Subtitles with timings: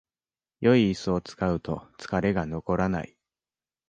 [0.61, 3.15] 良いイスを使うと疲れが残らない